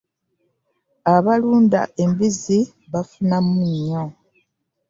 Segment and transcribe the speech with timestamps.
[1.15, 2.59] Abalunda embizzi
[2.91, 4.05] bafunamu nnyo.